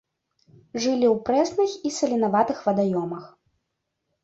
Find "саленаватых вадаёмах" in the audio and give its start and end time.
1.99-3.31